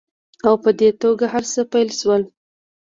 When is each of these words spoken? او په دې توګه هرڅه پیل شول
او 0.47 0.53
په 0.63 0.69
دې 0.79 0.89
توګه 1.01 1.25
هرڅه 1.33 1.61
پیل 1.71 1.89
شول 1.99 2.21